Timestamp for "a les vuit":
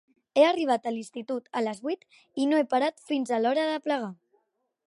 1.61-2.07